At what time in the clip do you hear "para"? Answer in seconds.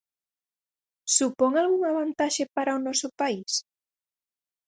2.55-2.77